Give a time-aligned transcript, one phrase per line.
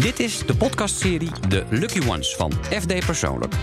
[0.00, 3.54] Dit is de podcastserie The Lucky Ones van FD Persoonlijk.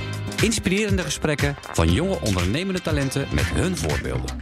[0.41, 4.39] Inspirerende gesprekken van jonge ondernemende talenten met hun voorbeelden.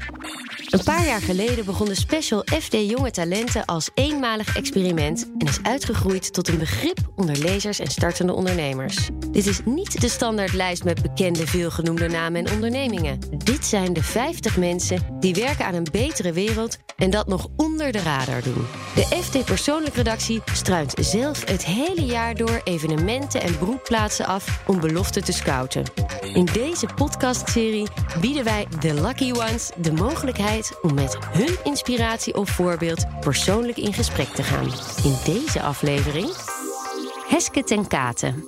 [0.71, 5.59] Een paar jaar geleden begon de special FD Jonge Talenten als eenmalig experiment en is
[5.63, 9.09] uitgegroeid tot een begrip onder lezers en startende ondernemers.
[9.31, 13.19] Dit is niet de standaardlijst met bekende veelgenoemde namen en ondernemingen.
[13.37, 17.91] Dit zijn de 50 mensen die werken aan een betere wereld en dat nog onder
[17.91, 18.65] de radar doen.
[18.95, 24.79] De FD Persoonlijk Redactie struint zelf het hele jaar door evenementen en broedplaatsen af om
[24.79, 25.83] beloften te scouten.
[26.33, 27.87] In deze podcastserie
[28.21, 33.93] bieden wij de Lucky Ones de mogelijkheid om met hun inspiratie of voorbeeld persoonlijk in
[33.93, 34.71] gesprek te gaan.
[35.03, 36.29] In deze aflevering
[37.27, 38.45] Heske ten Katen.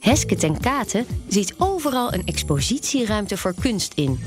[0.00, 4.20] Heske ten Katen ziet overal een expositieruimte voor kunst in.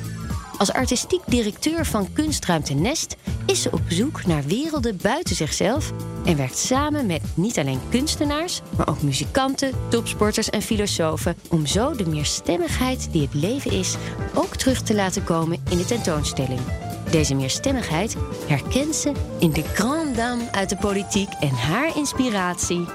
[0.59, 5.91] Als artistiek directeur van Kunstruimte Nest is ze op zoek naar werelden buiten zichzelf
[6.25, 11.95] en werkt samen met niet alleen kunstenaars, maar ook muzikanten, topsporters en filosofen om zo
[11.95, 13.95] de meerstemmigheid die het leven is
[14.33, 16.61] ook terug te laten komen in de tentoonstelling.
[17.11, 18.15] Deze meerstemmigheid
[18.47, 22.85] herkent ze in de grande dame uit de politiek en haar inspiratie.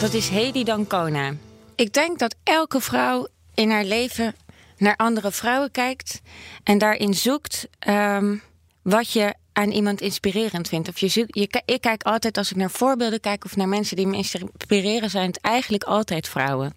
[0.00, 1.34] Dat is Hedy Dancona.
[1.74, 4.34] Ik denk dat elke vrouw in haar leven
[4.76, 6.20] naar andere vrouwen kijkt
[6.62, 8.42] en daarin zoekt um,
[8.82, 10.88] wat je aan iemand inspirerend vindt.
[10.88, 14.06] Of je je, ik kijk altijd als ik naar voorbeelden kijk of naar mensen die
[14.06, 16.74] me inspireren, zijn het eigenlijk altijd vrouwen.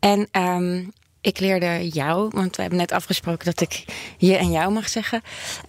[0.00, 3.84] En um, ik leerde jou, want we hebben net afgesproken dat ik
[4.16, 5.22] je en jou mag zeggen,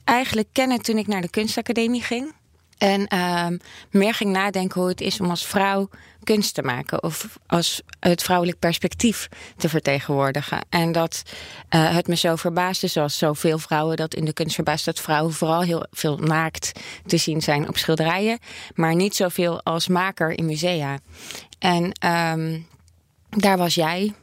[0.04, 2.34] eigenlijk kennen toen ik naar de kunstacademie ging.
[2.78, 3.48] En uh,
[3.90, 5.90] meer ging nadenken hoe het is om als vrouw
[6.24, 7.04] kunst te maken.
[7.04, 9.28] Of als het vrouwelijk perspectief
[9.58, 10.66] te vertegenwoordigen.
[10.70, 11.24] En dat
[11.70, 15.34] uh, het me zo verbaasde, zoals zoveel vrouwen dat in de kunst verbaast, dat vrouwen
[15.34, 16.72] vooral heel veel naakt
[17.06, 18.40] te zien zijn op schilderijen.
[18.76, 21.00] Maar niet zoveel als maker in musea.
[21.60, 22.68] En um,
[23.38, 24.14] daar was jij.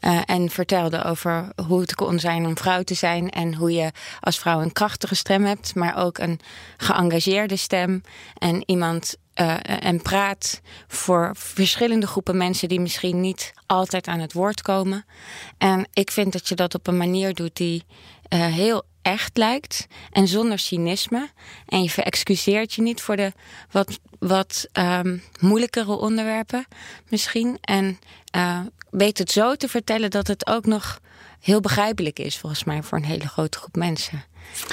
[0.00, 3.30] Uh, en vertelde over hoe het kon zijn om vrouw te zijn.
[3.30, 6.40] En hoe je als vrouw een krachtige stem hebt, maar ook een
[6.76, 8.02] geëngageerde stem.
[8.38, 14.32] En iemand uh, en praat voor verschillende groepen mensen die misschien niet altijd aan het
[14.32, 15.04] woord komen.
[15.58, 17.84] En ik vind dat je dat op een manier doet die
[18.34, 21.28] uh, heel echt lijkt en zonder cynisme.
[21.66, 23.32] En je verexcuseert je niet voor de
[23.70, 26.66] wat, wat um, moeilijkere onderwerpen
[27.08, 27.58] misschien.
[27.60, 27.98] En
[28.36, 31.00] uh, weet het zo te vertellen dat het ook nog
[31.40, 34.24] heel begrijpelijk is, volgens mij, voor een hele grote groep mensen.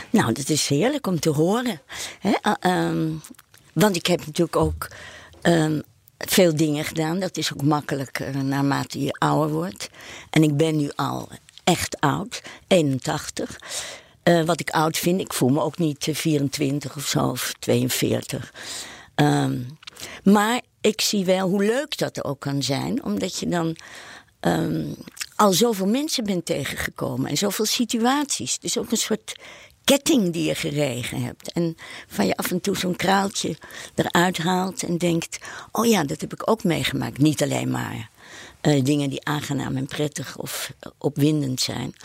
[0.10, 1.82] Nou, dat is heerlijk om te horen.
[2.24, 2.54] Uh,
[2.88, 3.22] um,
[3.74, 4.88] want ik heb natuurlijk ook
[5.42, 5.84] um,
[6.18, 7.20] veel dingen gedaan.
[7.20, 9.90] Dat is ook makkelijker naarmate je ouder wordt.
[10.30, 11.30] En ik ben nu al
[11.64, 13.58] echt oud, 81.
[14.24, 18.54] Uh, wat ik oud vind, ik voel me ook niet 24 of zo, of 42.
[19.16, 19.78] Um,
[20.24, 23.76] maar ik zie wel hoe leuk dat ook kan zijn, omdat je dan
[24.42, 24.96] um,
[25.36, 28.60] al zoveel mensen bent tegengekomen en zoveel situaties.
[28.60, 29.36] Dus ook een soort
[29.84, 31.52] ketting die je geregen hebt.
[31.52, 33.58] En van je af en toe zo'n kraaltje
[33.96, 35.38] eruit haalt en denkt:
[35.72, 37.18] oh ja, dat heb ik ook meegemaakt.
[37.18, 38.10] Niet alleen maar
[38.68, 41.96] uh, dingen die aangenaam en prettig of opwindend zijn.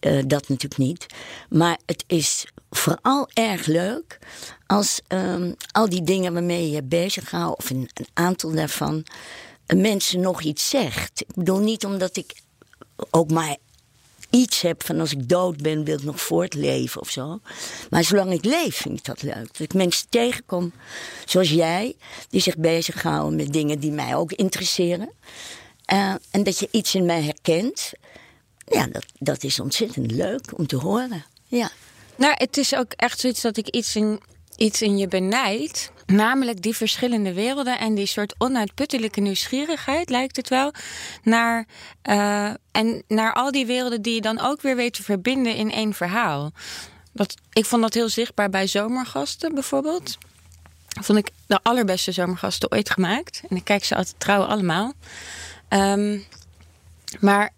[0.00, 1.06] Uh, dat natuurlijk niet.
[1.48, 4.18] Maar het is vooral erg leuk
[4.66, 9.04] als um, al die dingen waarmee je je bezighoudt, of een, een aantal daarvan,
[9.66, 11.20] uh, mensen nog iets zegt.
[11.20, 12.40] Ik bedoel niet omdat ik
[13.10, 13.56] ook maar
[14.30, 17.40] iets heb van als ik dood ben, wil ik nog voortleven of zo.
[17.90, 19.46] Maar zolang ik leef, vind ik dat leuk.
[19.46, 20.72] Dat ik mensen tegenkom,
[21.24, 21.96] zoals jij,
[22.28, 25.10] die zich bezighouden met dingen die mij ook interesseren.
[25.92, 27.92] Uh, en dat je iets in mij herkent.
[28.66, 31.24] Ja, dat, dat is ontzettend leuk om te horen.
[31.46, 31.70] Ja.
[32.16, 34.20] Nou, het is ook echt zoiets dat ik iets in,
[34.56, 35.90] iets in je benijd.
[36.06, 40.72] Namelijk die verschillende werelden en die soort onuitputtelijke nieuwsgierigheid, lijkt het wel.
[41.22, 41.66] Naar,
[42.02, 45.72] uh, en naar al die werelden die je dan ook weer weet te verbinden in
[45.72, 46.52] één verhaal.
[47.12, 50.18] Dat, ik vond dat heel zichtbaar bij zomergasten bijvoorbeeld.
[51.00, 53.42] Vond ik de allerbeste zomergasten ooit gemaakt.
[53.48, 54.92] En ik kijk ze altijd trouw allemaal.
[55.68, 56.24] Um,
[57.20, 57.50] maar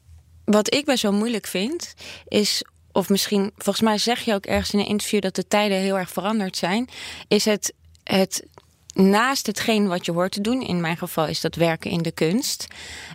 [0.44, 1.94] wat ik best wel moeilijk vind,
[2.28, 5.78] is of misschien, volgens mij zeg je ook ergens in een interview dat de tijden
[5.78, 6.88] heel erg veranderd zijn,
[7.28, 7.74] is het,
[8.04, 8.46] het
[8.92, 12.10] naast hetgeen wat je hoort te doen, in mijn geval is dat werken in de
[12.10, 12.66] kunst,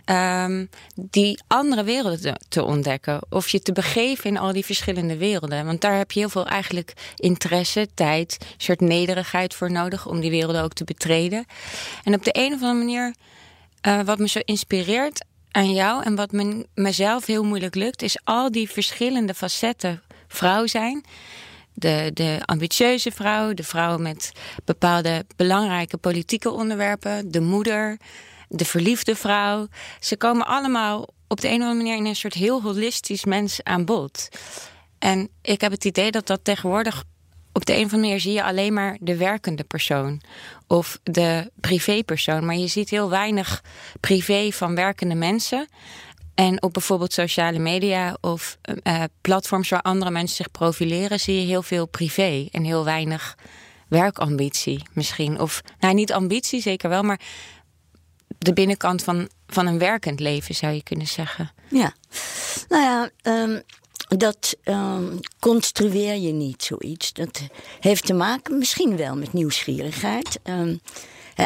[0.04, 3.20] um, die andere werelden te, te, ontdekken.
[3.30, 5.66] Of je te begeven in al die verschillende werelden.
[5.66, 10.20] Want daar heb je heel veel eigenlijk interesse, tijd, een soort nederigheid voor nodig om
[10.20, 11.46] die werelden ook te betreden.
[12.04, 13.14] En op de een of andere manier,
[13.86, 18.18] uh, wat me zo inspireert aan jou en wat me, mezelf heel moeilijk lukt, is
[18.24, 21.04] al die verschillende facetten vrouw zijn.
[21.76, 24.32] de, de ambitieuze vrouw, de vrouw met
[24.64, 27.98] bepaalde belangrijke politieke onderwerpen, de moeder,
[28.48, 29.68] de verliefde vrouw.
[30.00, 33.62] Ze komen allemaal op de een of andere manier in een soort heel holistisch mens
[33.62, 34.28] aan bod.
[34.98, 37.04] En ik heb het idee dat dat tegenwoordig
[37.56, 40.20] op de een of andere manier zie je alleen maar de werkende persoon
[40.66, 42.46] of de privépersoon.
[42.46, 43.62] Maar je ziet heel weinig
[44.00, 45.68] privé van werkende mensen.
[46.34, 51.46] En op bijvoorbeeld sociale media of uh, platforms waar andere mensen zich profileren, zie je
[51.46, 53.36] heel veel privé en heel weinig
[53.88, 55.40] werkambitie misschien.
[55.40, 57.20] Of nou, niet ambitie zeker wel, maar
[58.38, 61.52] de binnenkant van, van een werkend leven zou je kunnen zeggen.
[61.68, 61.94] Ja,
[62.68, 63.62] nou ja, um,
[64.08, 67.12] dat um, construeer je niet zoiets.
[67.12, 67.40] Dat
[67.80, 70.38] heeft te maken misschien wel met nieuwsgierigheid.
[70.44, 70.80] Um,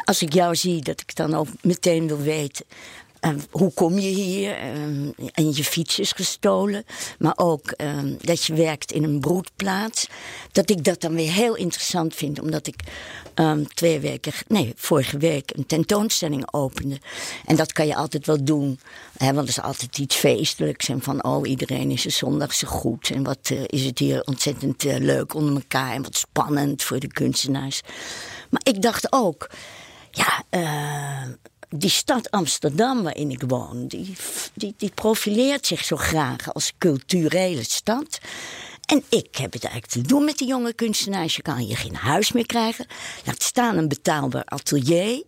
[0.04, 2.64] als ik jou zie, dat ik dan ook meteen wil weten
[3.50, 4.58] hoe kom je hier?
[5.32, 6.84] en je fiets is gestolen.
[7.18, 7.74] Maar ook
[8.20, 10.06] dat je werkt in een broedplaats.
[10.52, 12.40] Dat ik dat dan weer heel interessant vind.
[12.40, 12.76] Omdat ik
[13.74, 16.98] twee weken, nee, vorige week een tentoonstelling opende.
[17.46, 18.78] En dat kan je altijd wel doen.
[19.16, 20.88] Hè, want het is altijd iets feestelijks.
[20.88, 23.10] En van, oh, iedereen is er zondag zo goed.
[23.10, 25.92] En wat uh, is het hier ontzettend uh, leuk onder elkaar.
[25.92, 27.80] En wat spannend voor de kunstenaars.
[28.50, 29.50] Maar ik dacht ook,
[30.10, 31.32] ja, uh,
[31.76, 34.16] die stad Amsterdam waarin ik woon, die,
[34.54, 38.18] die, die profileert zich zo graag als culturele stad.
[38.86, 41.36] En ik heb het eigenlijk te doen met die jonge kunstenaars.
[41.36, 42.86] Je kan hier geen huis meer krijgen.
[43.24, 45.22] Laat staan een betaalbaar atelier.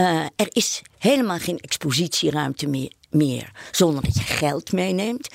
[0.00, 5.28] Uh, er is helemaal geen expositieruimte meer, meer zonder dat je geld meeneemt.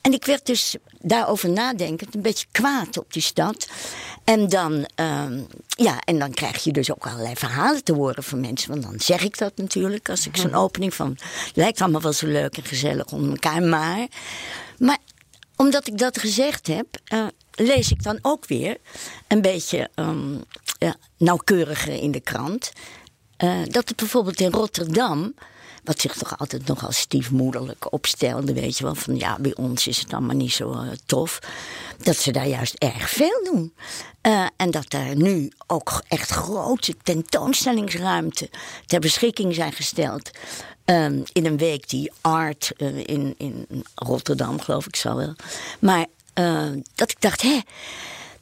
[0.00, 3.68] En ik werd dus daarover nadenkend een beetje kwaad op die stad.
[4.24, 8.40] En dan, um, ja, en dan krijg je dus ook allerlei verhalen te horen van
[8.40, 8.70] mensen.
[8.70, 10.58] Want dan zeg ik dat natuurlijk als ik zo'n mhm.
[10.58, 11.16] opening van...
[11.54, 14.06] lijkt allemaal wel zo leuk en gezellig onder elkaar, maar...
[14.78, 14.98] Maar
[15.56, 18.76] omdat ik dat gezegd heb, uh, lees ik dan ook weer
[19.28, 20.44] een beetje um,
[20.78, 22.72] ja, nauwkeuriger in de krant.
[23.44, 25.34] Uh, dat het bijvoorbeeld in Rotterdam
[25.88, 28.94] wat zich toch altijd nogal stiefmoederlijk opstelde, weet je wel.
[28.94, 31.38] Van ja, bij ons is het allemaal niet zo uh, tof.
[32.02, 33.72] Dat ze daar juist erg veel doen.
[34.22, 38.50] Uh, en dat er nu ook echt grote tentoonstellingsruimte
[38.86, 40.30] ter beschikking zijn gesteld.
[40.84, 45.34] Um, in een week die art uh, in, in Rotterdam, geloof ik zo wel.
[45.78, 46.06] Maar
[46.94, 47.60] dat ik dacht, hè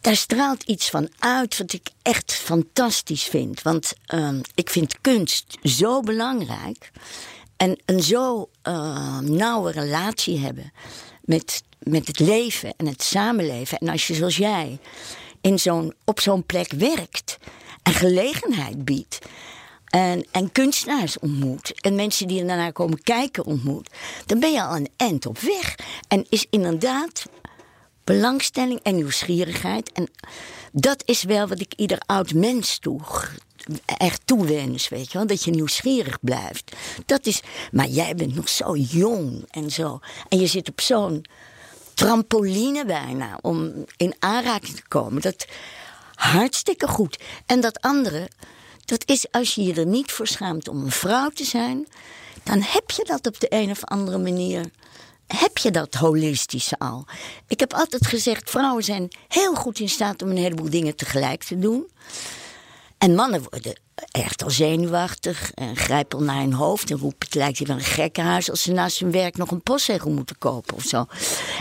[0.01, 3.63] daar straalt iets van uit wat ik echt fantastisch vind.
[3.63, 6.91] Want uh, ik vind kunst zo belangrijk.
[7.57, 10.73] En een zo uh, nauwe relatie hebben
[11.25, 13.79] met, met het leven en het samenleven.
[13.79, 14.79] En als je zoals jij
[15.41, 17.39] in zo'n, op zo'n plek werkt
[17.83, 19.19] en gelegenheid biedt.
[19.87, 21.81] En, en kunstenaars ontmoet.
[21.81, 23.91] En mensen die er daarnaar komen kijken ontmoet.
[24.27, 25.75] Dan ben je al een end op weg.
[26.09, 27.27] En is inderdaad
[28.05, 29.93] belangstelling en nieuwsgierigheid.
[29.93, 30.09] En
[30.73, 33.01] dat is wel wat ik ieder oud mens toe,
[33.85, 35.27] echt toewens, weet je wel.
[35.27, 36.77] Dat je nieuwsgierig blijft.
[37.07, 37.43] Dat is,
[37.73, 40.01] maar jij bent nog zo jong en zo.
[40.29, 41.25] En je zit op zo'n
[41.95, 45.23] trampoline bijna om in aanraking te komen.
[45.23, 45.47] Dat
[46.15, 47.19] hartstikke goed.
[47.47, 48.29] En dat andere,
[48.85, 51.87] dat is als je je er niet voor schaamt om een vrouw te zijn,
[52.43, 54.65] dan heb je dat op de een of andere manier.
[55.27, 57.05] Heb je dat holistische al?
[57.47, 61.45] Ik heb altijd gezegd: vrouwen zijn heel goed in staat om een heleboel dingen tegelijk
[61.45, 61.87] te doen.
[62.99, 67.59] En mannen worden echt al zenuwachtig en grijpen naar hun hoofd en roepen: het lijkt
[67.59, 70.83] hier wel een gekkenhuis als ze naast hun werk nog een postzegel moeten kopen of
[70.83, 71.07] zo.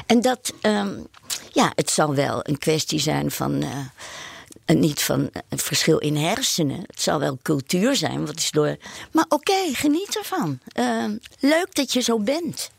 [0.06, 1.08] En dat, um,
[1.52, 3.64] ja, het zal wel een kwestie zijn van.
[3.64, 3.70] Uh,
[4.66, 6.84] niet van een verschil in hersenen.
[6.88, 8.78] Het zal wel cultuur zijn, wat is door.
[9.12, 10.60] Maar oké, geniet ervan.
[10.80, 11.06] Uh,
[11.40, 12.72] leuk dat je zo bent.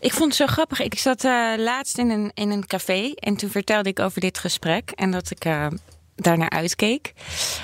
[0.00, 0.80] Ik vond het zo grappig.
[0.80, 4.38] Ik zat uh, laatst in een, in een café en toen vertelde ik over dit
[4.38, 5.66] gesprek en dat ik uh,
[6.16, 7.12] daarnaar uitkeek.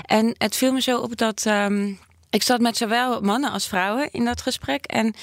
[0.02, 1.44] En het viel me zo op dat.
[1.46, 1.98] Um,
[2.30, 4.84] ik zat met zowel mannen als vrouwen in dat gesprek.
[4.84, 5.14] En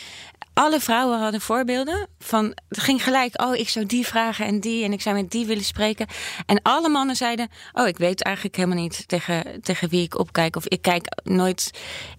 [0.53, 2.45] alle vrouwen hadden voorbeelden van.
[2.69, 3.41] Het ging gelijk.
[3.41, 4.83] Oh, ik zou die vragen en die.
[4.83, 6.07] En ik zou met die willen spreken.
[6.45, 7.49] En alle mannen zeiden.
[7.73, 10.55] Oh, ik weet eigenlijk helemaal niet tegen, tegen wie ik opkijk.
[10.55, 11.71] Of ik kijk nooit.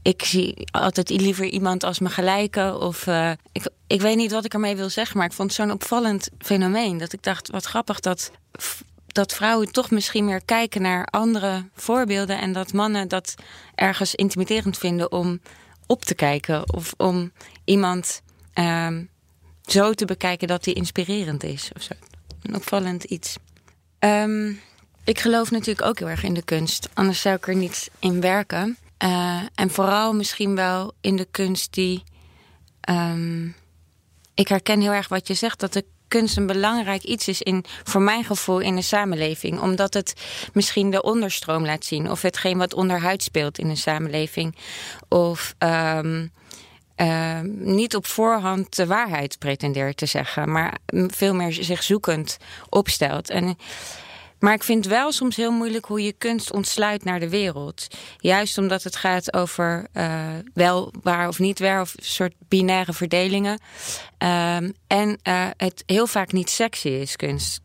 [0.03, 2.79] Ik zie altijd liever iemand als mijn gelijke.
[2.79, 5.17] Of uh, ik, ik weet niet wat ik ermee wil zeggen.
[5.17, 6.99] Maar ik vond het zo'n opvallend fenomeen.
[6.99, 8.31] Dat ik dacht, wat grappig dat
[9.19, 13.35] dat vrouwen toch misschien meer kijken naar andere voorbeelden en dat mannen dat
[13.75, 15.41] ergens intimiderend vinden om
[15.87, 17.33] op te kijken of om
[17.65, 18.23] iemand
[18.55, 18.97] uh,
[19.63, 21.93] zo te bekijken dat hij inspirerend is of zo.
[22.43, 23.37] Een opvallend iets.
[23.99, 24.61] Um,
[25.05, 28.21] ik geloof natuurlijk ook heel erg in de kunst, anders zou ik er niet in
[28.21, 28.77] werken.
[29.05, 32.03] Uh, en vooral misschien wel in de kunst die.
[32.91, 33.55] Um,
[34.35, 37.65] ik herken heel erg wat je zegt, dat de kunst een belangrijk iets is in,
[37.85, 39.61] voor mijn gevoel in de samenleving.
[39.61, 40.15] Omdat het
[40.53, 42.11] misschien de onderstroom laat zien.
[42.11, 44.57] Of hetgeen wat onderhuid speelt in een samenleving.
[45.09, 46.27] Of ehm,
[46.95, 50.53] ehm, niet op voorhand de waarheid pretendeert te zeggen.
[50.53, 52.39] Maar veel meer zich zoekend
[52.69, 53.31] opstelt.
[53.31, 53.57] En
[54.39, 57.87] maar ik vind wel soms heel moeilijk hoe je kunst ontsluit naar de wereld.
[58.19, 63.61] Juist omdat het gaat over uh, wel waar of niet waar, of soort binaire verdelingen.
[64.19, 67.61] Um, en uh, het heel vaak niet sexy is, kunst.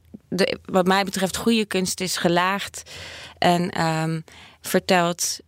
[0.65, 2.91] Wat mij betreft, goede kunst is gelaagd
[3.37, 4.23] en um,
[4.61, 5.39] vertelt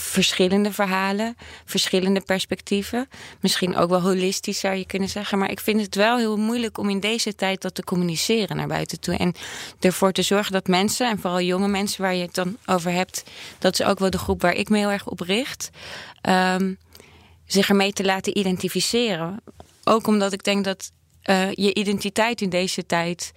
[0.00, 3.08] verschillende verhalen, verschillende perspectieven.
[3.40, 5.38] Misschien ook wel holistisch zou je kunnen zeggen.
[5.38, 8.66] Maar ik vind het wel heel moeilijk om in deze tijd dat te communiceren naar
[8.66, 9.14] buiten toe.
[9.14, 9.34] En
[9.80, 13.24] ervoor te zorgen dat mensen, en vooral jonge mensen waar je het dan over hebt,
[13.58, 15.70] dat is ook wel de groep waar ik me heel erg op richt,
[16.28, 16.78] um,
[17.46, 19.42] zich ermee te laten identificeren.
[19.84, 20.90] Ook omdat ik denk dat
[21.24, 23.32] uh, je identiteit in deze tijd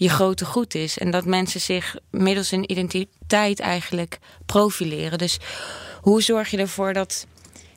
[0.00, 0.98] je grote goed is.
[0.98, 5.18] En dat mensen zich middels hun identiteit eigenlijk profileren.
[5.18, 5.38] Dus
[6.00, 7.26] hoe zorg je ervoor dat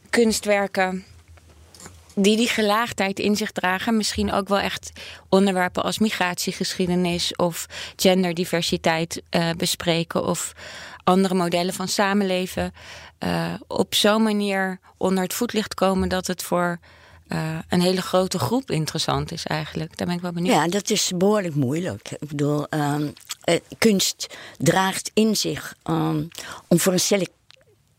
[0.10, 1.06] kunstwerken
[2.15, 4.92] die die gelaagdheid in zich dragen, misschien ook wel echt
[5.30, 7.65] onderwerpen als migratiegeschiedenis of
[7.96, 10.53] genderdiversiteit uh, bespreken of
[11.03, 12.74] andere modellen van samenleven,
[13.20, 16.80] uh, op zo'n manier onder het voetlicht komen dat het voor
[17.27, 19.98] uh, een hele grote groep interessant is eigenlijk.
[19.98, 20.56] Daar ben ik wel benieuwd.
[20.56, 22.12] Ja, dat is behoorlijk moeilijk.
[22.12, 23.13] Ik bedoel, um,
[23.77, 26.27] kunst draagt in zich um,
[26.68, 27.32] om voor een select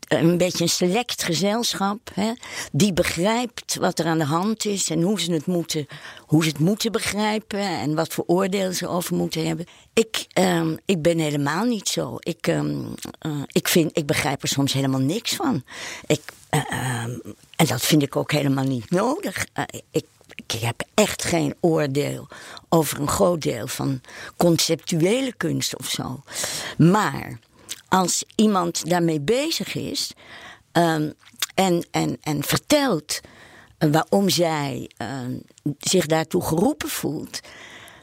[0.07, 2.11] een beetje een select gezelschap.
[2.13, 2.31] Hè,
[2.71, 5.87] die begrijpt wat er aan de hand is en hoe ze het moeten,
[6.19, 9.65] hoe ze het moeten begrijpen en wat voor oordelen ze over moeten hebben.
[9.93, 12.17] Ik, um, ik ben helemaal niet zo.
[12.19, 12.93] Ik, um,
[13.25, 15.63] uh, ik, vind, ik begrijp er soms helemaal niks van.
[16.05, 16.21] Ik,
[16.51, 17.21] uh, um,
[17.55, 19.45] en dat vind ik ook helemaal niet nodig.
[19.53, 22.27] Uh, ik, ik heb echt geen oordeel
[22.69, 24.01] over een groot deel van
[24.37, 26.23] conceptuele kunst of zo.
[26.77, 27.39] Maar
[27.87, 30.11] als iemand daarmee bezig is
[30.71, 31.13] um,
[31.53, 33.19] en, en, en vertelt
[33.77, 35.41] waarom zij um,
[35.79, 37.39] zich daartoe geroepen voelt,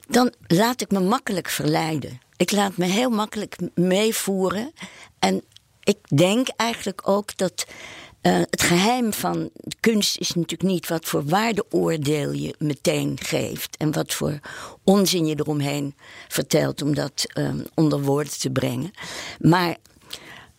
[0.09, 2.21] dan laat ik me makkelijk verleiden.
[2.37, 4.73] Ik laat me heel makkelijk meevoeren.
[5.19, 5.43] En
[5.83, 7.67] ik denk eigenlijk ook dat
[8.23, 9.50] uh, het geheim van
[9.81, 13.76] kunst is natuurlijk niet wat voor waardeoordeel je meteen geeft.
[13.76, 14.38] En wat voor
[14.85, 15.95] onzin je eromheen
[16.29, 18.91] vertelt om dat um, onder woorden te brengen.
[19.38, 19.76] Maar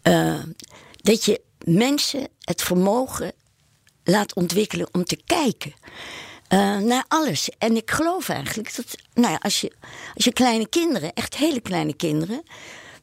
[0.04, 0.44] uh,
[0.96, 3.32] dat je mensen het vermogen
[4.04, 5.74] laat ontwikkelen om te kijken.
[6.50, 7.50] Uh, naar alles.
[7.58, 9.72] En ik geloof eigenlijk dat, nou ja, als je,
[10.14, 12.44] als je kleine kinderen, echt hele kleine kinderen,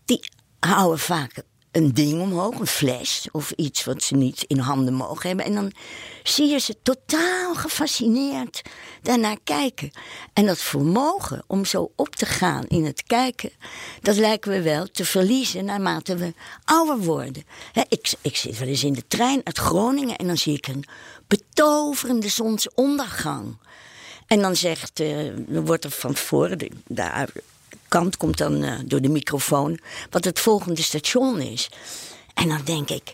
[0.04, 0.20] die
[0.58, 5.28] houden vaak een ding omhoog, een fles of iets wat ze niet in handen mogen
[5.28, 5.46] hebben.
[5.46, 5.72] En dan
[6.22, 8.62] zie je ze totaal gefascineerd
[9.02, 9.90] daarnaar kijken.
[10.32, 13.50] En dat vermogen om zo op te gaan in het kijken,
[14.00, 16.34] dat lijken we wel te verliezen naarmate we
[16.64, 17.44] ouder worden.
[17.88, 20.84] ik, ik zit wel eens in de trein uit Groningen en dan zie ik een
[21.26, 23.56] betoverende zonsondergang.
[24.26, 27.28] En dan zegt, uh, wordt er van tevoren, daar
[27.90, 29.78] kant komt dan uh, door de microfoon
[30.10, 31.70] wat het volgende station is.
[32.34, 33.12] En dan denk ik,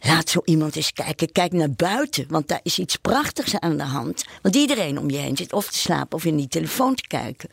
[0.00, 1.32] laat zo iemand eens kijken.
[1.32, 4.24] Kijk naar buiten, want daar is iets prachtigs aan de hand.
[4.42, 7.48] Want iedereen om je heen zit of te slapen of in die telefoon te kijken.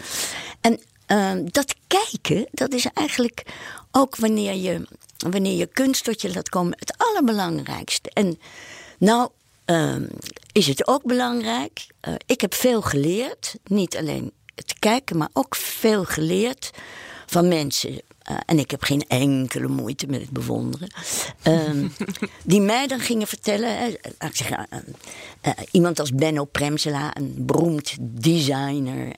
[0.62, 3.44] En uh, dat kijken, dat is eigenlijk
[3.92, 4.88] ook wanneer je,
[5.18, 8.10] wanneer je kunst tot je laat komen, het allerbelangrijkste.
[8.14, 8.40] En
[8.98, 9.30] nou
[9.66, 9.96] uh,
[10.52, 11.88] is het ook belangrijk.
[12.08, 14.32] Uh, ik heb veel geleerd, niet alleen
[14.66, 16.72] te kijken, maar ook veel geleerd
[17.26, 17.92] van mensen.
[17.92, 20.90] Uh, en ik heb geen enkele moeite met het bewonderen.
[21.44, 21.94] Um,
[22.44, 23.70] die mij dan gingen vertellen.
[23.82, 23.88] Uh,
[24.20, 24.68] ik zeggen,
[25.42, 29.14] uh, iemand als Benno Premsela, een beroemd designer.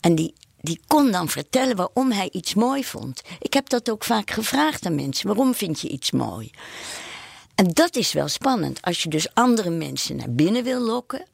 [0.00, 3.22] en die, die kon dan vertellen waarom hij iets mooi vond.
[3.40, 5.26] Ik heb dat ook vaak gevraagd aan mensen.
[5.26, 6.50] Waarom vind je iets mooi?
[7.54, 8.82] En dat is wel spannend.
[8.82, 11.26] Als je dus andere mensen naar binnen wil lokken.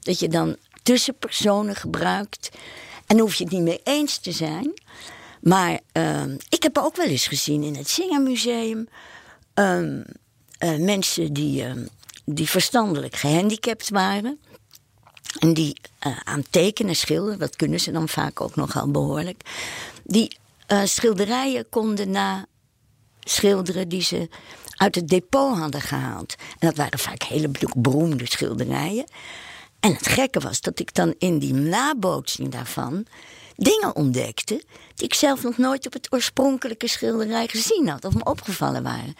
[0.00, 2.50] Dat je dan tussenpersonen gebruikt.
[3.06, 4.72] En hoef je het niet mee eens te zijn.
[5.40, 8.88] Maar uh, ik heb ook wel eens gezien in het Zingermuseum...
[9.54, 10.00] Uh,
[10.64, 11.86] uh, mensen die, ehm,
[12.24, 14.38] die verstandelijk gehandicapt waren...
[15.38, 19.42] en die eh, aan tekenen schilderen, dat kunnen ze dan vaak ook nogal behoorlijk...
[20.02, 20.36] die
[20.66, 22.46] eh, schilderijen konden na
[23.20, 24.28] schilderen die ze
[24.76, 26.34] uit het depot hadden gehaald.
[26.58, 29.04] En dat waren vaak hele beroemde schilderijen...
[29.84, 33.06] En het gekke was dat ik dan in die nabootsing daarvan
[33.56, 34.64] dingen ontdekte
[34.94, 39.16] die ik zelf nog nooit op het oorspronkelijke schilderij gezien had of me opgevallen waren.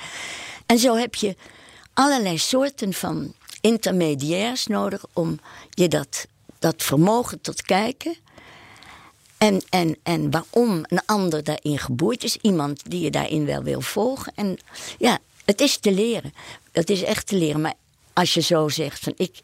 [0.66, 1.36] En zo heb je
[1.94, 5.40] allerlei soorten van intermediairs nodig om
[5.70, 6.26] je dat
[6.58, 8.16] dat vermogen tot kijken.
[9.38, 12.36] En, en, en waarom een ander daarin geboeid is.
[12.36, 14.32] Iemand die je daarin wel wil volgen.
[14.34, 14.58] En
[14.98, 16.34] ja, het is te leren.
[16.72, 17.60] Het is echt te leren.
[17.60, 17.74] Maar
[18.14, 19.38] als je zo zegt van ik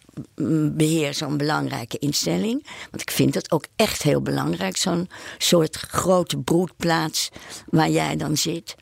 [0.76, 2.66] beheer zo'n belangrijke instelling.
[2.90, 4.76] Want ik vind het ook echt heel belangrijk.
[4.76, 5.08] Zo'n
[5.38, 7.28] soort grote broedplaats
[7.66, 8.76] waar jij dan zit.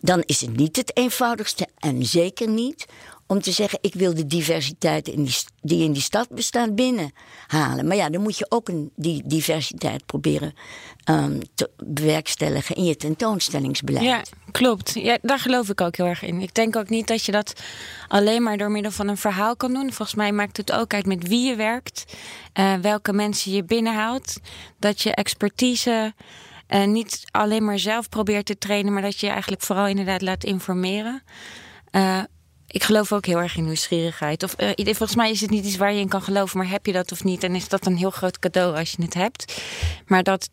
[0.00, 1.68] Dan is het niet het eenvoudigste.
[1.78, 2.86] En zeker niet
[3.28, 5.28] om te zeggen: ik wil de diversiteit in
[5.60, 7.86] die, in die stad bestaat binnenhalen.
[7.86, 10.54] Maar ja, dan moet je ook een, die diversiteit proberen
[11.04, 14.04] um, te bewerkstelligen in je tentoonstellingsbeleid.
[14.04, 14.94] Ja, klopt.
[14.94, 16.40] Ja, daar geloof ik ook heel erg in.
[16.40, 17.52] Ik denk ook niet dat je dat
[18.08, 19.92] alleen maar door middel van een verhaal kan doen.
[19.92, 22.04] Volgens mij maakt het ook uit met wie je werkt,
[22.54, 24.36] uh, welke mensen je binnenhaalt,
[24.78, 26.14] dat je expertise.
[26.68, 30.22] Uh, niet alleen maar zelf probeert te trainen, maar dat je, je eigenlijk vooral inderdaad
[30.22, 31.22] laat informeren.
[31.92, 32.22] Uh,
[32.68, 34.42] ik geloof ook heel erg in nieuwsgierigheid.
[34.42, 36.86] Of, uh, volgens mij is het niet iets waar je in kan geloven, maar heb
[36.86, 37.44] je dat of niet?
[37.44, 39.62] En is dat een heel groot cadeau als je het hebt.
[40.06, 40.48] Maar dat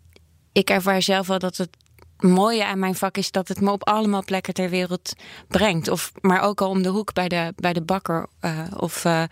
[0.52, 1.70] ik ervaar zelf wel dat het
[2.20, 5.14] mooie aan mijn vak is dat het me op allemaal plekken ter wereld
[5.48, 5.88] brengt.
[5.88, 8.28] Of, maar ook al om de hoek bij de, bij de bakker.
[8.42, 9.24] Uh, of uh,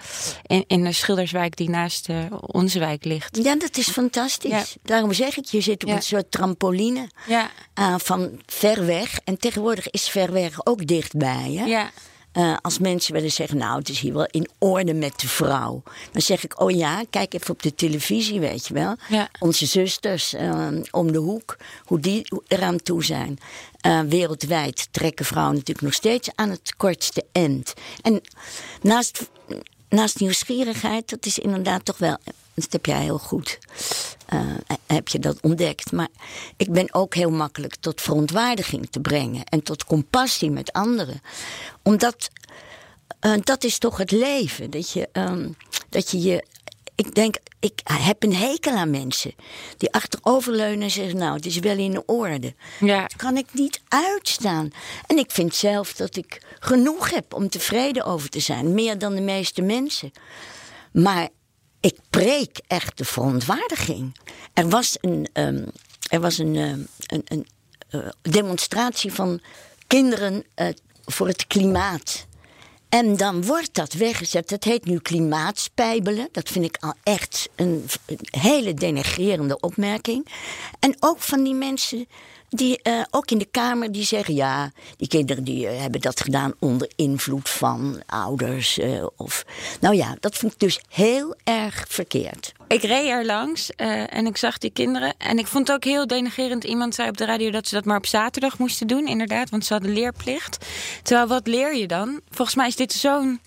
[0.43, 3.39] in, in de Schilderswijk die naast uh, onze wijk ligt.
[3.43, 4.51] Ja, dat is fantastisch.
[4.51, 4.63] Ja.
[4.83, 5.95] Daarom zeg ik, je zit op ja.
[5.95, 7.49] een soort trampoline ja.
[7.97, 9.19] van ver weg.
[9.23, 11.53] En tegenwoordig is ver weg ook dichtbij.
[11.57, 11.65] Hè?
[11.65, 11.91] Ja.
[12.33, 15.83] Uh, als mensen willen zeggen, nou, het is hier wel in orde met de vrouw.
[16.11, 18.95] Dan zeg ik, oh ja, kijk even op de televisie, weet je wel.
[19.09, 19.29] Ja.
[19.39, 23.37] Onze zusters uh, om de hoek, hoe die eraan toe zijn.
[23.85, 27.73] Uh, wereldwijd trekken vrouwen natuurlijk nog steeds aan het kortste eind.
[28.01, 28.21] En
[28.81, 29.29] naast,
[29.89, 32.17] naast nieuwsgierigheid, dat is inderdaad toch wel
[32.53, 33.59] dat heb jij heel goed.
[34.93, 35.91] Heb je dat ontdekt.
[35.91, 36.09] Maar
[36.57, 39.43] ik ben ook heel makkelijk tot verontwaardiging te brengen.
[39.43, 41.21] En tot compassie met anderen.
[41.83, 42.29] Omdat
[43.25, 44.69] uh, dat is toch het leven.
[44.69, 45.55] Dat je, um,
[45.89, 46.45] dat je je.
[46.95, 49.33] Ik denk, ik heb een hekel aan mensen
[49.77, 52.53] die achteroverleunen en zeggen: Nou, het is wel in orde.
[52.79, 53.01] Ja.
[53.01, 54.71] Dat kan ik niet uitstaan.
[55.07, 58.73] En ik vind zelf dat ik genoeg heb om tevreden over te zijn.
[58.73, 60.11] Meer dan de meeste mensen.
[60.91, 61.29] Maar
[61.83, 64.15] ik preek echt de verontwaardiging.
[64.53, 65.65] Er was een, um,
[66.09, 67.47] er was een, um, een, een
[67.91, 69.41] uh, demonstratie van
[69.87, 70.67] kinderen uh,
[71.05, 72.25] voor het klimaat.
[72.89, 74.49] En dan wordt dat weggezet.
[74.49, 76.29] Dat heet nu klimaatspijbelen.
[76.31, 80.27] Dat vind ik al echt een, een hele denigrerende opmerking.
[80.79, 82.07] En ook van die mensen
[82.57, 86.21] die uh, ook in de Kamer die zeggen: ja, die kinderen die uh, hebben dat
[86.21, 88.77] gedaan onder invloed van ouders.
[88.77, 89.45] Uh, of,
[89.79, 92.51] nou ja, dat vond ik dus heel erg verkeerd.
[92.67, 95.13] Ik reed er langs en ik zag die kinderen.
[95.17, 96.63] En ik vond het ook heel denigerend.
[96.63, 99.65] Iemand zei op de radio dat ze dat maar op zaterdag moesten doen, inderdaad, want
[99.65, 100.65] ze hadden leerplicht.
[101.03, 102.21] Terwijl, wat leer je dan?
[102.29, 103.41] Volgens mij is dit zo'n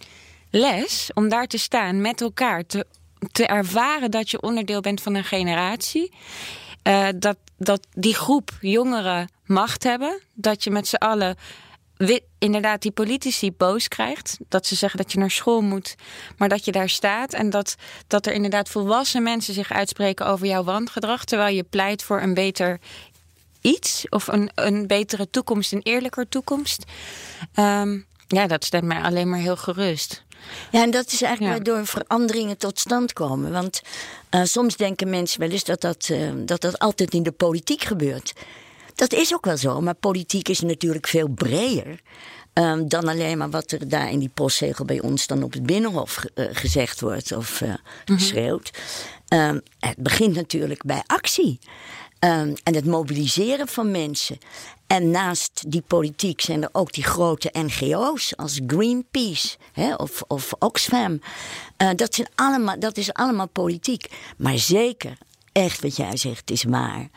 [0.50, 2.86] les om daar te staan met elkaar, te,
[3.32, 6.12] te ervaren dat je onderdeel bent van een generatie.
[6.82, 10.20] Uh, dat, dat die groep jongeren macht hebben.
[10.34, 11.36] Dat je met z'n allen
[12.38, 14.38] inderdaad die politici boos krijgt.
[14.48, 15.94] Dat ze zeggen dat je naar school moet,
[16.36, 17.32] maar dat je daar staat.
[17.32, 17.74] En dat,
[18.06, 21.24] dat er inderdaad volwassen mensen zich uitspreken over jouw wangedrag.
[21.24, 22.80] Terwijl je pleit voor een beter
[23.60, 24.08] iets.
[24.08, 26.84] Of een, een betere toekomst, een eerlijker toekomst.
[27.58, 30.24] Um, ja, dat stemt mij alleen maar heel gerust.
[30.70, 31.64] Ja, en dat is eigenlijk ja.
[31.64, 33.52] waardoor veranderingen tot stand komen.
[33.52, 33.82] Want
[34.30, 37.82] uh, soms denken mensen wel eens dat dat, uh, dat dat altijd in de politiek
[37.84, 38.32] gebeurt.
[38.94, 42.00] Dat is ook wel zo, maar politiek is natuurlijk veel breder.
[42.52, 45.66] Um, dan alleen maar wat er daar in die postzegel bij ons dan op het
[45.66, 48.18] binnenhof uh, gezegd wordt of mm -hmm.
[48.18, 48.70] geschreeuwd.
[49.28, 51.58] Um, het begint natuurlijk bij actie.
[52.26, 54.38] Um, en het mobiliseren van mensen.
[54.86, 60.52] En naast die politiek zijn er ook die grote NGO's als Greenpeace hè, of, of
[60.58, 61.20] Oxfam.
[61.78, 64.10] Uh, dat, zijn allemaal, dat is allemaal politiek.
[64.36, 65.18] Maar zeker,
[65.52, 67.08] echt wat jij zegt, is waar.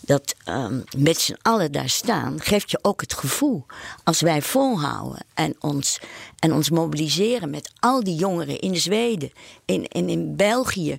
[0.00, 3.66] Dat um, met z'n allen daar staan, geeft je ook het gevoel.
[4.04, 6.00] Als wij volhouden en ons,
[6.38, 9.32] en ons mobiliseren met al die jongeren in Zweden
[9.64, 10.98] en in, in, in België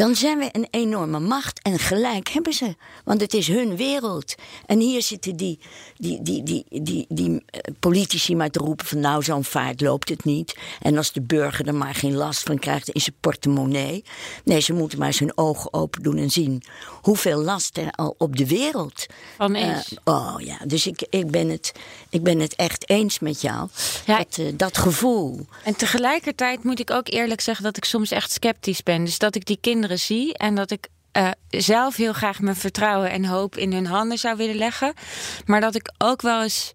[0.00, 1.62] dan zijn we een enorme macht.
[1.62, 4.34] En gelijk hebben ze, want het is hun wereld.
[4.66, 5.58] En hier zitten die,
[5.96, 7.44] die, die, die, die, die
[7.80, 10.56] politici maar te roepen van nou zo'n vaart loopt het niet.
[10.80, 14.04] En als de burger er maar geen last van krijgt in zijn portemonnee.
[14.44, 16.62] Nee, ze moeten maar zijn ogen open doen en zien
[17.02, 19.92] hoeveel last er al op de wereld van is.
[19.92, 21.72] Uh, oh ja, dus ik, ik, ben het,
[22.10, 23.68] ik ben het echt eens met jou.
[24.06, 24.18] Ja.
[24.18, 25.46] Dat, uh, dat gevoel.
[25.64, 29.04] En tegelijkertijd moet ik ook eerlijk zeggen dat ik soms echt sceptisch ben.
[29.04, 33.10] Dus dat ik die kinderen zie en dat ik uh, zelf heel graag mijn vertrouwen
[33.10, 34.94] en hoop in hun handen zou willen leggen.
[35.44, 36.72] Maar dat ik ook wel eens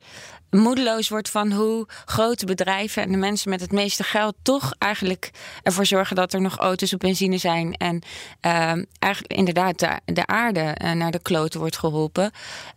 [0.50, 5.32] moedeloos word van hoe grote bedrijven en de mensen met het meeste geld toch eigenlijk
[5.64, 7.74] ervoor zorgen dat er nog auto's op benzine zijn.
[7.74, 8.02] En
[8.42, 8.52] uh,
[9.00, 12.32] eigenlijk inderdaad de, de aarde uh, naar de kloten wordt geholpen.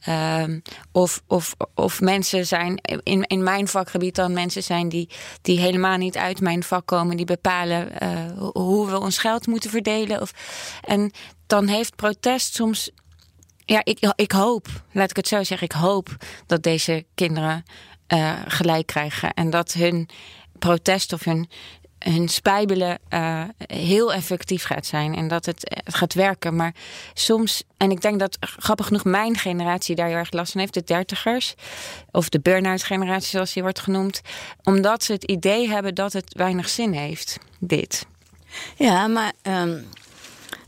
[0.09, 0.45] Uh,
[0.93, 5.09] of, of, of mensen zijn, in, in mijn vakgebied dan mensen zijn die,
[5.43, 9.71] die helemaal niet uit mijn vak komen, die bepalen uh, hoe we ons geld moeten
[9.71, 10.21] verdelen.
[10.21, 10.33] Of,
[10.85, 11.13] en
[11.47, 12.91] dan heeft protest soms
[13.69, 17.65] ja, ik, ik hoop, laat ik het zo zeggen, ik hoop dat deze kinderen
[18.09, 19.35] uh, gelijk krijgen.
[19.35, 20.09] En dat hun
[20.59, 21.49] protest of hun,
[21.99, 25.15] hun spijbelen uh, heel effectief gaat zijn.
[25.15, 26.57] En dat het, gaat werken.
[26.57, 26.75] Maar
[27.15, 30.75] soms, en ik denk dat grappig genoeg mijn generatie daar heel erg last van heeft,
[30.75, 31.55] de dertigers.
[32.11, 34.21] Of de burn-out generatie zoals die wordt genoemd.
[34.63, 38.07] Omdat ze het idee hebben dat het weinig zin heeft, dit.
[38.77, 39.87] Ja, maar um,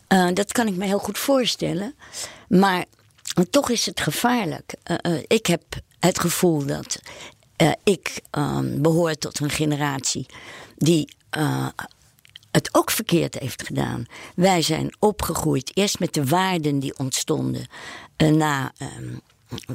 [0.09, 1.95] uh, dat kan ik me heel goed voorstellen.
[2.51, 2.85] Maar
[3.51, 4.75] toch is het gevaarlijk.
[4.91, 5.63] Uh, uh, ik heb
[5.99, 7.01] het gevoel dat
[7.63, 8.21] uh, ik
[8.75, 10.27] behoor tot een generatie
[10.77, 11.09] die
[12.51, 14.07] het ook verkeerd heeft gedaan.
[14.35, 17.67] Wij zijn opgegroeid eerst met de waarden die ontstonden
[18.17, 18.73] na.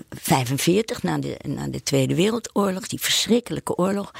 [0.09, 1.37] 45, na de,
[1.69, 4.11] de Tweede Wereldoorlog, die verschrikkelijke oorlog.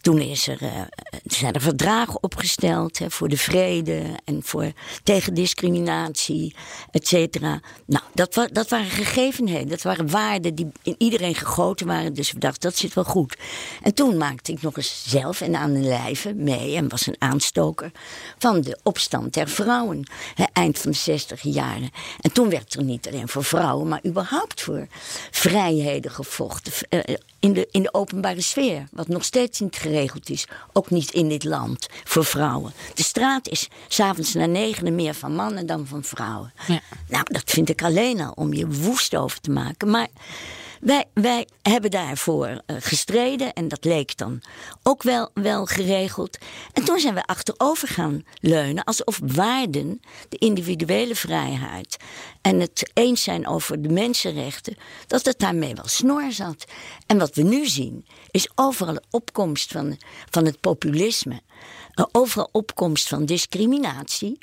[0.00, 0.80] Toen is er, uh,
[1.24, 4.72] zijn er verdragen opgesteld hè, voor de vrede en voor,
[5.02, 6.54] tegen discriminatie,
[6.90, 7.60] et cetera.
[7.86, 12.14] Nou, dat, dat waren gegevenheden, dat waren waarden die in iedereen gegoten waren.
[12.14, 13.36] Dus we dachten, dat zit wel goed.
[13.82, 17.16] En toen maakte ik nog eens zelf en aan de lijve mee en was een
[17.18, 17.90] aanstoker
[18.38, 20.10] van de opstand der vrouwen.
[20.34, 21.90] Hè, eind van de 60 jaren.
[22.20, 24.86] En toen werd er niet alleen voor vrouwen, maar überhaupt voor
[25.30, 26.72] vrijheden gevochten.
[26.90, 27.00] Uh,
[27.38, 28.88] in de, in de openbare sfeer.
[28.90, 30.46] Wat nog steeds niet geregeld is.
[30.72, 32.72] Ook niet in dit land voor vrouwen.
[32.94, 36.52] De straat is s'avonds na negen meer van mannen dan van vrouwen.
[36.66, 36.80] Ja.
[37.08, 39.90] Nou, dat vind ik alleen al om je woest over te maken.
[39.90, 40.08] Maar
[41.14, 44.42] wij, hebben daarvoor uh, gestreden en dat leek dan
[44.82, 46.38] ook wel, wel geregeld.
[46.72, 51.96] En toen zijn we achterover gaan leunen, alsof waarden, de individuele vrijheid
[52.40, 56.64] en het eens zijn over de mensenrechten, dat het daarmee wel snor zat.
[57.06, 59.98] En wat we nu zien, is overal de opkomst van,
[60.30, 61.40] van het populisme,
[61.94, 64.38] uh, overal opkomst van discriminatie,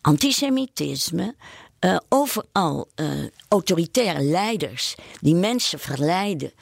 [0.00, 1.34] antisemitisme,
[1.80, 3.08] uh, overal uh,
[3.48, 6.52] autoritaire leiders die mensen verleiden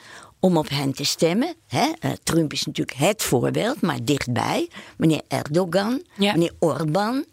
[0.40, 1.54] om op hen te stemmen.
[1.66, 1.92] Hè?
[2.00, 4.70] Uh, Trump is natuurlijk het voorbeeld, maar dichtbij.
[4.96, 6.33] Meneer Erdogan, ja.
[6.33, 7.24] meneer Orbán.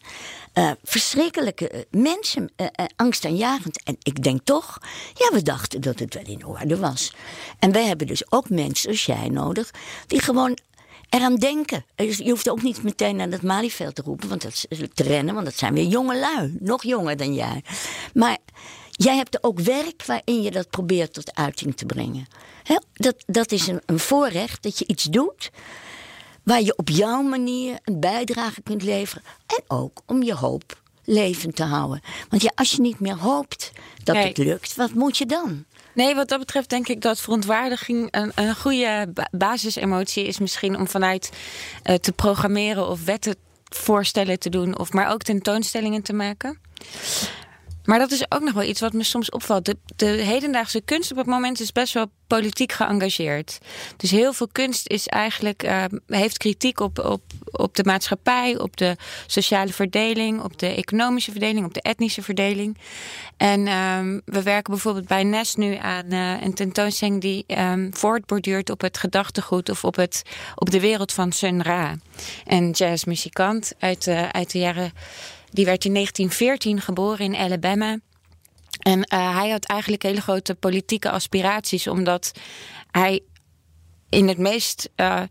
[0.83, 2.51] verschrikkelijke mensen,
[2.95, 3.83] angstaanjagend.
[3.83, 4.77] En ik denk toch,
[5.13, 7.13] ja, we dachten dat het wel in orde was.
[7.59, 9.71] En wij hebben dus ook mensen zoals jij nodig,
[10.07, 10.57] die gewoon
[11.09, 11.85] eraan denken.
[11.95, 15.33] Je hoeft ook niet meteen naar het Malieveld te roepen, want dat is te rennen,
[15.33, 17.63] want dat zijn weer jonge lui, nog jonger dan jij.
[18.13, 18.37] Maar
[18.91, 22.27] jij hebt ook werk waarin je dat probeert tot uiting te brengen.
[22.63, 25.51] He, dat, dat is een, een voorrecht dat je iets doet
[26.43, 31.55] waar je op jouw manier een bijdrage kunt leveren en ook om je hoop levend
[31.55, 32.01] te houden.
[32.29, 33.71] Want ja, als je niet meer hoopt
[34.03, 35.65] dat het lukt, wat moet je dan?
[35.95, 40.87] Nee, wat dat betreft denk ik dat verontwaardiging een, een goede basisemotie is misschien om
[40.87, 41.31] vanuit
[41.83, 46.59] uh, te programmeren of wetten voorstellen te doen, of maar ook tentoonstellingen te maken.
[47.85, 49.65] Maar dat is ook nog wel iets wat me soms opvalt.
[49.65, 53.57] De, de, hedendaagse kunst op het moment is best wel politiek geëngageerd.
[53.97, 57.21] Dus heel veel kunst is eigenlijk, uh, heeft kritiek op, op,
[57.51, 58.95] op de maatschappij, op de
[59.27, 62.77] sociale verdeling, op de economische verdeling, op de etnische verdeling.
[63.37, 68.69] En um, we werken bijvoorbeeld bij Nest nu aan uh, een tentoonstelling die um, voortborduurt
[68.69, 70.21] op het gedachtegoed of op, het,
[70.55, 71.95] op de wereld van Sun Ra.
[72.45, 74.91] Een jazzmuzikant uit, uh, uit de jaren
[75.55, 77.99] die werd in 1914 geboren in Alabama.
[78.79, 82.31] En uh, hij had eigenlijk hele grote politieke aspiraties, omdat
[82.91, 83.21] hij
[84.09, 85.21] in het meest uh,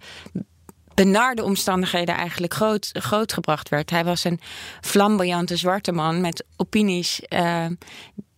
[0.94, 3.90] benarde omstandigheden eigenlijk groot, grootgebracht werd.
[3.90, 4.40] Hij was een
[4.80, 7.20] flamboyante zwarte man met opinies.
[7.28, 7.66] Uh,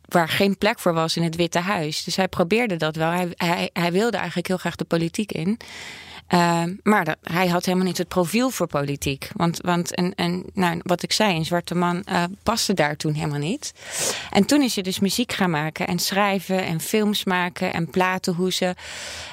[0.09, 2.05] waar geen plek voor was in het Witte Huis.
[2.05, 3.11] Dus hij probeerde dat wel.
[3.11, 5.59] Hij, hij, hij wilde eigenlijk heel graag de politiek in.
[6.29, 9.29] Uh, maar hij had helemaal niet het profiel voor politiek.
[9.33, 9.93] Want, want
[10.55, 13.73] nou, wat ik zei, een zwarte man uh, paste daar toen helemaal niet.
[14.31, 18.75] En toen is hij dus muziek gaan maken en schrijven en films maken en platenhoezen.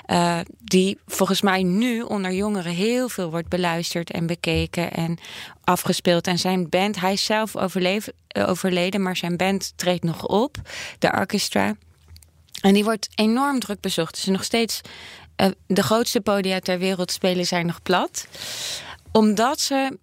[0.07, 5.17] Uh, die volgens mij nu onder jongeren heel veel wordt beluisterd en bekeken en
[5.63, 6.27] afgespeeld.
[6.27, 10.57] En zijn band, hij is zelf overleef, overleden, maar zijn band treedt nog op,
[10.99, 11.75] de Orchestra.
[12.61, 14.17] En die wordt enorm druk bezocht.
[14.17, 14.81] Ze is nog steeds
[15.67, 18.27] de grootste podia ter wereld spelen zijn nog plat.
[19.11, 19.97] Omdat ze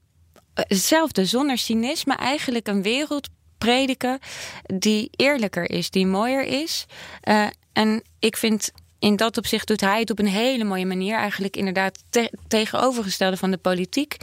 [0.54, 4.18] hetzelfde, zonder cynisme, eigenlijk een wereld prediken
[4.66, 6.86] die eerlijker is, die mooier is.
[7.24, 11.16] Uh, en ik vind in dat opzicht doet hij het op een hele mooie manier.
[11.16, 14.16] Eigenlijk inderdaad te- tegenovergestelde van de politiek.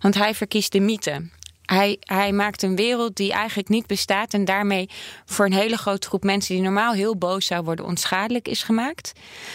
[0.00, 1.28] Want hij verkiest de mythe.
[1.72, 4.34] Hij, hij maakt een wereld die eigenlijk niet bestaat.
[4.34, 4.88] En daarmee
[5.24, 9.12] voor een hele grote groep mensen die normaal heel boos zou worden, onschadelijk is gemaakt.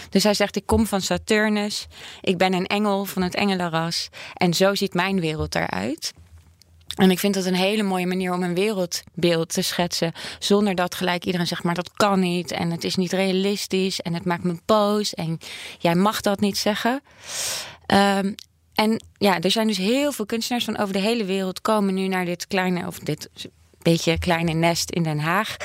[0.09, 1.87] Dus hij zegt: Ik kom van Saturnus.
[2.21, 4.09] Ik ben een engel van het engelenras.
[4.33, 6.13] En zo ziet mijn wereld eruit.
[6.95, 10.13] En ik vind dat een hele mooie manier om een wereldbeeld te schetsen.
[10.39, 12.51] Zonder dat gelijk iedereen zegt, maar dat kan niet.
[12.51, 14.01] En het is niet realistisch.
[14.01, 15.13] En het maakt me boos.
[15.13, 15.37] En
[15.79, 17.01] jij mag dat niet zeggen.
[17.85, 18.33] Ehm,
[18.75, 22.07] en ja, er zijn dus heel veel kunstenaars van over de hele wereld komen nu
[22.07, 23.29] naar dit kleine, of dit
[23.81, 25.57] beetje kleine nest in Den Haag.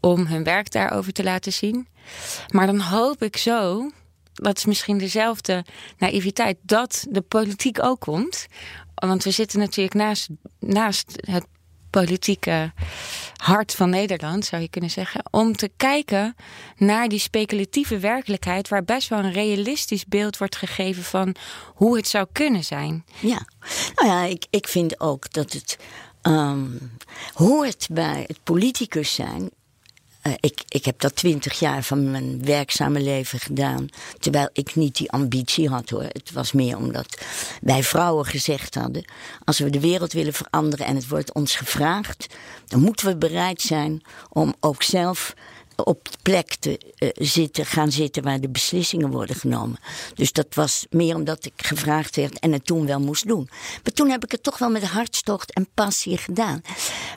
[0.00, 1.86] Om hun werk daarover te laten zien.
[2.48, 3.90] Maar dan hoop ik zo
[4.36, 5.64] dat is misschien dezelfde
[5.98, 8.46] naïviteit, dat de politiek ook komt.
[8.94, 11.46] Want we zitten natuurlijk naast, naast het
[12.02, 12.72] politieke
[13.36, 15.22] hart van Nederland, zou je kunnen zeggen.
[15.30, 16.36] Om te kijken
[16.76, 21.34] naar die speculatieve werkelijkheid, waar best wel een realistisch beeld wordt gegeven van
[21.74, 23.04] hoe het zou kunnen zijn.
[23.20, 23.46] Ja,
[23.94, 25.78] nou ja, ik, ik vind ook dat het
[26.22, 26.90] um,
[27.34, 29.50] hoort bij het politicus zijn.
[30.26, 33.88] Uh, ik, ik heb dat twintig jaar van mijn werkzame leven gedaan.
[34.18, 36.02] Terwijl ik niet die ambitie had hoor.
[36.02, 37.18] Het was meer omdat
[37.60, 39.04] wij vrouwen gezegd hadden:
[39.44, 42.26] als we de wereld willen veranderen en het wordt ons gevraagd,
[42.66, 45.34] dan moeten we bereid zijn om ook zelf
[45.76, 49.78] op de plek te uh, zitten, gaan zitten waar de beslissingen worden genomen.
[50.14, 53.48] Dus dat was meer omdat ik gevraagd werd en het toen wel moest doen.
[53.82, 56.62] Maar toen heb ik het toch wel met hartstocht en passie gedaan.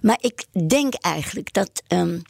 [0.02, 1.84] Maar ik denk eigenlijk dat.
[1.88, 2.22] Um,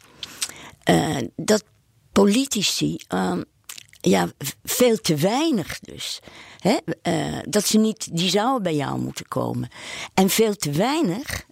[0.84, 1.64] uh, dat
[2.12, 3.44] politici um,
[4.00, 4.28] ja,
[4.62, 6.20] veel te weinig dus.
[6.58, 6.76] Hè?
[7.02, 9.68] Uh, dat ze niet, die zouden bij jou moeten komen.
[10.14, 11.46] En veel te weinig,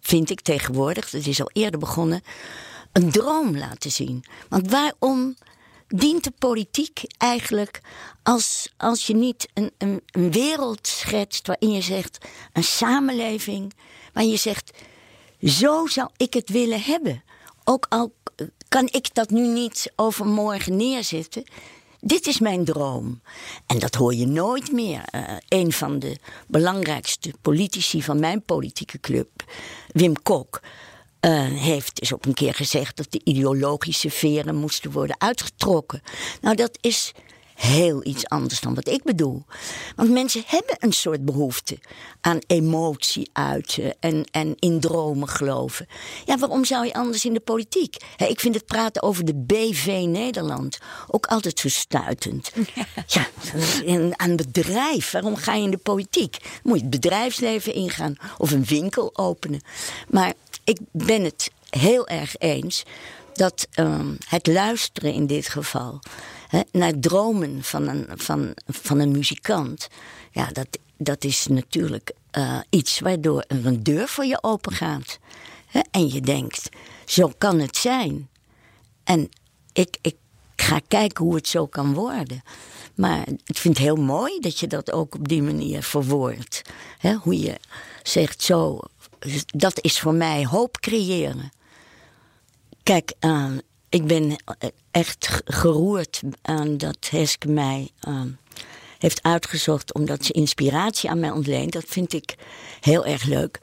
[0.00, 2.22] vind ik tegenwoordig, dat is al eerder begonnen,
[2.92, 4.24] een droom laten zien.
[4.48, 5.36] Want waarom
[5.88, 7.80] dient de politiek eigenlijk
[8.22, 12.18] als, als je niet een, een, een wereld schetst waarin je zegt,
[12.52, 13.72] een samenleving,
[14.12, 14.70] waar je zegt,
[15.42, 17.22] zo zou ik het willen hebben.
[17.64, 18.12] Ook al
[18.68, 21.44] kan ik dat nu niet overmorgen neerzetten.
[22.00, 23.20] Dit is mijn droom.
[23.66, 25.02] En dat hoor je nooit meer.
[25.14, 29.44] Uh, een van de belangrijkste politici van mijn politieke club,
[29.88, 30.60] Wim Kok.
[31.20, 36.02] Uh, heeft dus ook een keer gezegd dat de ideologische veren moesten worden uitgetrokken.
[36.40, 37.12] Nou, dat is
[37.56, 39.44] heel iets anders dan wat ik bedoel.
[39.96, 41.78] Want mensen hebben een soort behoefte
[42.20, 45.86] aan emotie uiten en, en in dromen geloven.
[46.24, 47.96] Ja, waarom zou je anders in de politiek?
[48.16, 52.52] He, ik vind het praten over de BV Nederland ook altijd zo stuitend.
[52.74, 53.26] Ja,
[53.84, 55.10] ja aan bedrijf.
[55.10, 56.36] Waarom ga je in de politiek?
[56.62, 59.60] Moet je het bedrijfsleven ingaan of een winkel openen?
[60.08, 60.32] Maar
[60.64, 62.82] ik ben het heel erg eens
[63.34, 66.00] dat um, het luisteren in dit geval
[66.48, 69.88] hè, naar dromen van een, van, van een muzikant.
[70.30, 75.18] Ja, dat, dat is natuurlijk uh, iets waardoor er een deur voor je open gaat.
[75.90, 76.68] En je denkt,
[77.04, 78.28] zo kan het zijn.
[79.04, 79.28] En
[79.72, 80.16] ik, ik
[80.56, 82.42] ga kijken hoe het zo kan worden.
[82.94, 86.62] Maar ik vind het heel mooi dat je dat ook op die manier verwoordt.
[87.22, 87.54] Hoe je
[88.02, 88.80] zegt zo,
[89.46, 91.50] dat is voor mij hoop creëren.
[92.82, 93.50] Kijk, uh,
[93.88, 94.36] ik ben
[94.90, 98.20] echt geroerd aan dat Heske mij uh,
[98.98, 101.72] heeft uitgezocht omdat ze inspiratie aan mij ontleent.
[101.72, 102.34] Dat vind ik
[102.80, 103.58] heel erg leuk.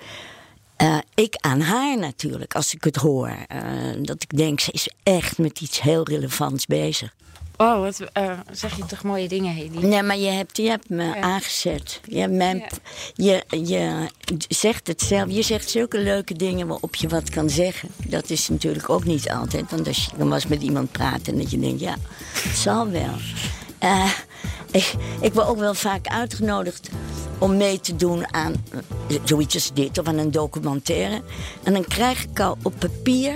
[0.82, 3.28] Uh, ik aan haar natuurlijk, als ik het hoor.
[3.28, 3.62] Uh,
[4.02, 7.16] dat ik denk, ze is echt met iets heel relevants bezig.
[7.58, 9.78] Oh, wat uh, zeg je toch mooie dingen, Hedy?
[9.78, 11.22] Nee, maar je hebt, je hebt me ja.
[11.22, 12.00] aangezet.
[12.06, 12.64] Je, hebt mijn,
[13.16, 13.42] ja.
[13.50, 14.08] je, je
[14.48, 15.32] zegt het zelf.
[15.32, 17.90] Je zegt zulke leuke dingen waarop je wat kan zeggen.
[18.08, 19.72] Dat is natuurlijk ook niet altijd.
[19.72, 21.96] Want als je dan was met iemand praten en dat je denkt, ja,
[22.34, 23.16] het zal wel.
[23.84, 24.12] Uh,
[24.72, 26.90] ik, ik word ook wel vaak uitgenodigd
[27.38, 28.54] om mee te doen aan
[29.24, 31.22] zoiets als dit of aan een documentaire.
[31.64, 33.36] En dan krijg ik al op papier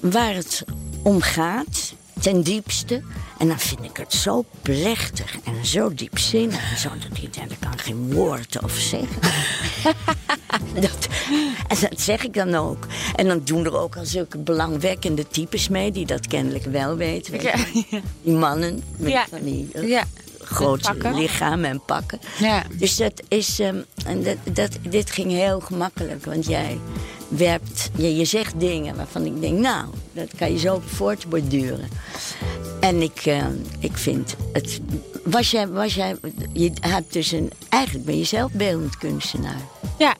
[0.00, 0.64] waar het
[1.02, 3.02] om gaat, ten diepste.
[3.38, 6.70] En dan vind ik het zo plechtig en zo diepzinnig.
[6.70, 9.20] En zo dat ik denk, ik kan geen woord over zeggen.
[10.80, 11.08] dat,
[11.68, 12.86] en dat zeg ik dan ook.
[13.14, 15.92] En dan doen er ook al zulke belangwekkende types mee...
[15.92, 17.42] die dat kennelijk wel weten.
[17.42, 17.54] Ja.
[18.22, 19.26] Die mannen met Ja.
[19.30, 20.04] van die uh, Ja.
[20.38, 22.18] grote lichamen en pakken.
[22.38, 22.62] Ja.
[22.78, 23.76] Dus dat is, ehm,
[24.06, 26.24] en dat, dat, dit ging heel gemakkelijk.
[26.24, 26.78] Want jij
[27.28, 31.88] werpt, je, je zegt dingen waarvan ik denk, nou, dat kan je zo voortborduren.
[32.80, 34.80] En ik, ehm, ik vind het.
[35.24, 36.16] Was jij, was jij,
[36.52, 37.50] je hebt dus een.
[37.68, 39.60] Eigenlijk ben je zelf beeldend kunstenaar.
[39.98, 40.16] Ja.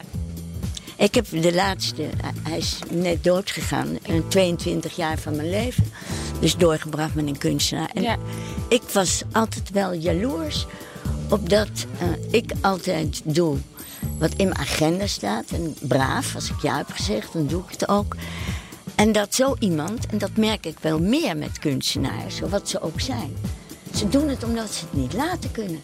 [0.97, 2.07] Ik heb de laatste,
[2.43, 5.85] hij is net dood gegaan, 22 jaar van mijn leven.
[6.41, 7.91] Dus doorgebracht met een kunstenaar.
[7.95, 8.17] En Ja.
[8.69, 10.67] ik was altijd wel jaloers
[11.31, 13.57] op dat eh, ik altijd doe
[14.19, 15.51] wat in mijn agenda staat.
[15.51, 18.17] En braaf, als ik ja heb gezegd, dan doe ik het ook.
[18.95, 23.01] En dat zo iemand, en dat merk ik wel meer met kunstenaars, wat ze ook
[23.01, 23.37] zijn.
[23.95, 25.81] Ze doen het omdat ze het niet laten kunnen.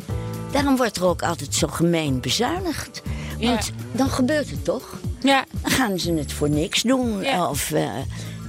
[0.53, 3.03] Daarom wordt er ook altijd zo gemeen bezuinigd.
[3.41, 3.73] Want Ja.
[3.93, 5.01] dan gebeurt het toch?
[5.21, 7.21] Ja, Dan gaan ze het voor niks doen.
[7.23, 7.49] Ja.
[7.49, 7.91] Of, eh,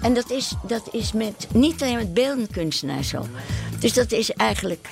[0.02, 3.26] en dat is, dat is met, niet alleen met beeldend kunstenaars zo.
[3.80, 4.88] Dus dat is eigenlijk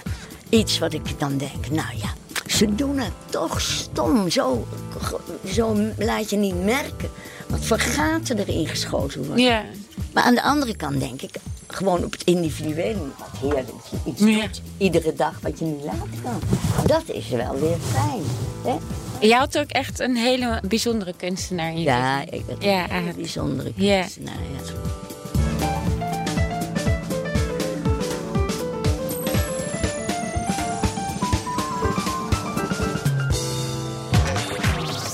[0.50, 1.70] iets wat ik dan denk.
[1.70, 2.14] Nou ja,
[2.62, 4.30] ze doen het toch stom.
[4.30, 4.68] Zo,
[5.54, 7.10] zo laat je niet merken
[7.50, 9.46] wat voor gaten erin geschoten worden.
[9.46, 9.64] ja.
[10.14, 11.30] Maar aan de andere kant denk ik,
[11.68, 14.42] gewoon op het individuele, wat heerlijk je iets Ja.
[14.42, 16.40] doet, iedere dag wat je niet laten kan.
[16.86, 18.22] Dat is wel weer fijn.
[18.66, 18.78] Hè?
[19.28, 22.90] Je had ook echt een hele bijzondere kunstenaar in je Ja, ik, het Ja, een
[22.90, 23.18] eigenlijk.
[23.18, 24.34] bijzondere kunstenaar.
[24.34, 24.74] Ja.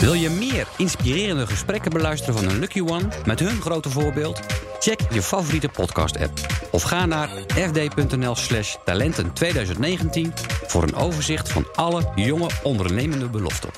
[0.08, 4.40] Wil je meer inspirerende gesprekken beluisteren van een Lucky One met hun grote voorbeeld?
[4.80, 6.32] Check je favoriete podcast-app
[6.72, 10.34] of ga naar fd.nl/slash talenten 2019
[10.68, 13.70] voor een overzicht van alle jonge ondernemende beloften.